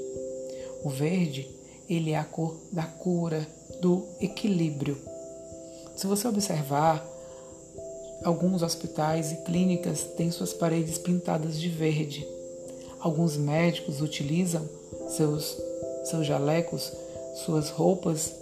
O 0.84 0.89
verde, 0.89 1.47
ele 1.89 2.12
é 2.12 2.17
a 2.17 2.23
cor 2.23 2.56
da 2.71 2.84
cura, 2.84 3.47
do 3.82 4.03
equilíbrio. 4.19 4.97
Se 5.95 6.08
você 6.08 6.27
observar, 6.27 7.06
alguns 8.23 8.62
hospitais 8.62 9.32
e 9.32 9.38
clínicas 9.38 10.03
têm 10.15 10.32
suas 10.32 10.53
paredes 10.53 10.97
pintadas 10.97 11.60
de 11.60 11.69
verde. 11.69 12.27
Alguns 12.99 13.38
médicos 13.38 14.01
utilizam 14.01 14.67
seus, 15.10 15.58
seus 16.06 16.25
jalecos, 16.25 16.91
suas 17.45 17.69
roupas 17.69 18.34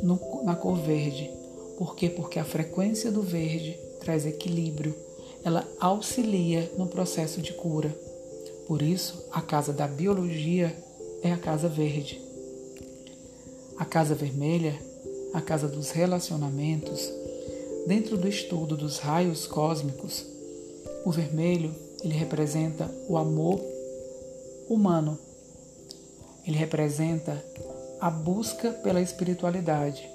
no, 0.00 0.18
na 0.44 0.54
cor 0.54 0.76
verde. 0.76 1.30
Por 1.76 1.94
quê? 1.94 2.10
Porque 2.10 2.38
a 2.38 2.44
frequência 2.44 3.10
do 3.10 3.22
verde 3.22 3.78
traz 4.00 4.26
equilíbrio 4.26 4.94
ela 5.44 5.66
auxilia 5.80 6.70
no 6.76 6.86
processo 6.86 7.40
de 7.40 7.52
cura. 7.52 7.94
Por 8.66 8.82
isso, 8.82 9.24
a 9.32 9.40
casa 9.40 9.72
da 9.72 9.86
biologia 9.86 10.76
é 11.22 11.32
a 11.32 11.38
casa 11.38 11.68
verde. 11.68 12.20
A 13.78 13.84
casa 13.84 14.14
vermelha, 14.14 14.78
a 15.32 15.40
casa 15.40 15.68
dos 15.68 15.90
relacionamentos, 15.90 17.10
dentro 17.86 18.16
do 18.16 18.28
estudo 18.28 18.76
dos 18.76 18.98
raios 18.98 19.46
cósmicos, 19.46 20.26
o 21.04 21.10
vermelho, 21.10 21.74
ele 22.02 22.14
representa 22.14 22.90
o 23.08 23.16
amor 23.16 23.60
humano. 24.68 25.18
Ele 26.46 26.56
representa 26.56 27.42
a 28.00 28.10
busca 28.10 28.70
pela 28.70 29.00
espiritualidade. 29.00 30.08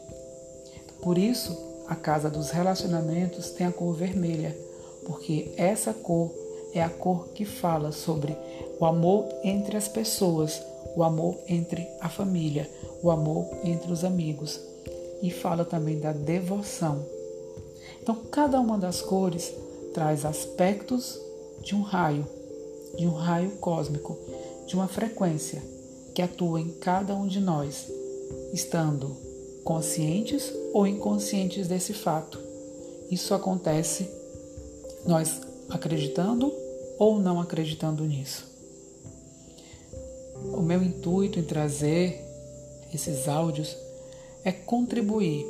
Por 1.01 1.17
isso, 1.17 1.55
a 1.87 1.95
casa 1.95 2.29
dos 2.29 2.49
relacionamentos 2.49 3.51
tem 3.51 3.67
a 3.67 3.71
cor 3.71 3.93
vermelha, 3.93 4.57
porque 5.05 5.53
essa 5.57 5.93
cor 5.93 6.31
é 6.73 6.81
a 6.81 6.89
cor 6.89 7.29
que 7.29 7.45
fala 7.45 7.91
sobre 7.91 8.35
o 8.79 8.85
amor 8.85 9.27
entre 9.43 9.75
as 9.77 9.87
pessoas, 9.87 10.61
o 10.95 11.03
amor 11.03 11.37
entre 11.47 11.87
a 11.99 12.09
família, 12.09 12.69
o 13.01 13.11
amor 13.11 13.47
entre 13.63 13.91
os 13.91 14.03
amigos 14.03 14.59
e 15.21 15.31
fala 15.31 15.63
também 15.63 15.99
da 15.99 16.11
devoção. 16.11 17.05
Então, 18.03 18.15
cada 18.29 18.59
uma 18.59 18.77
das 18.77 19.01
cores 19.01 19.53
traz 19.93 20.25
aspectos 20.25 21.17
de 21.61 21.73
um 21.73 21.81
raio, 21.81 22.27
de 22.97 23.07
um 23.07 23.13
raio 23.13 23.51
cósmico, 23.61 24.19
de 24.67 24.75
uma 24.75 24.89
frequência 24.89 25.63
que 26.13 26.21
atua 26.21 26.59
em 26.59 26.67
cada 26.67 27.15
um 27.15 27.25
de 27.25 27.39
nós, 27.39 27.87
estando 28.51 29.15
conscientes 29.63 30.51
ou 30.73 30.85
inconscientes 30.85 31.69
desse 31.69 31.93
fato. 31.93 32.37
Isso 33.09 33.33
acontece 33.33 34.05
nós 35.05 35.39
acreditando 35.69 36.53
ou 36.99 37.19
não 37.19 37.39
acreditando 37.39 38.03
nisso. 38.03 38.45
O 40.53 40.61
meu 40.61 40.83
intuito 40.83 41.39
em 41.39 41.43
trazer 41.43 42.21
esses 42.93 43.29
áudios 43.29 43.77
é 44.43 44.51
contribuir 44.51 45.47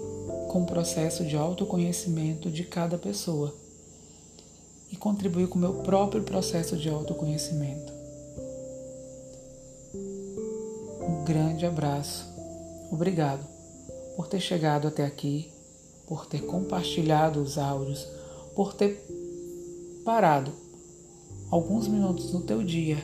com 0.53 0.61
o 0.61 0.67
processo 0.67 1.25
de 1.25 1.35
autoconhecimento 1.35 2.51
de 2.51 2.63
cada 2.63 2.95
pessoa 2.95 3.51
e 4.91 4.95
contribuir 4.95 5.47
com 5.47 5.57
o 5.57 5.61
meu 5.61 5.73
próprio 5.81 6.21
processo 6.21 6.77
de 6.77 6.87
autoconhecimento. 6.87 7.91
Um 11.01 11.23
grande 11.25 11.65
abraço. 11.65 12.31
Obrigado 12.91 13.43
por 14.15 14.27
ter 14.27 14.39
chegado 14.39 14.87
até 14.87 15.03
aqui, 15.03 15.51
por 16.05 16.27
ter 16.27 16.45
compartilhado 16.45 17.41
os 17.41 17.57
áudios, 17.57 18.07
por 18.55 18.75
ter 18.75 19.03
parado 20.05 20.51
alguns 21.49 21.87
minutos 21.87 22.31
no 22.31 22.41
teu 22.41 22.63
dia 22.63 23.03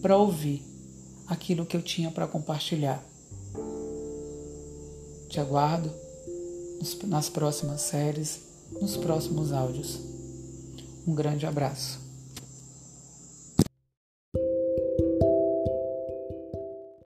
para 0.00 0.16
ouvir 0.16 0.62
aquilo 1.26 1.66
que 1.66 1.76
eu 1.76 1.82
tinha 1.82 2.10
para 2.10 2.26
compartilhar. 2.26 3.04
Te 5.28 5.38
aguardo 5.38 6.05
nas 7.06 7.28
próximas 7.28 7.82
séries, 7.82 8.40
nos 8.80 8.96
próximos 8.96 9.52
áudios. 9.52 9.98
Um 11.06 11.14
grande 11.14 11.46
abraço. 11.46 12.05